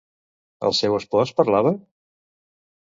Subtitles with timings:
[0.69, 1.77] El seu espòs parlava?